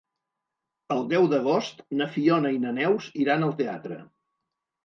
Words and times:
El 0.95 1.03
deu 1.11 1.27
d'agost 1.33 1.85
na 1.99 2.09
Fiona 2.15 2.55
i 2.57 2.59
na 2.67 2.73
Neus 2.81 3.11
iran 3.27 3.47
al 3.49 3.55
teatre. 3.63 4.01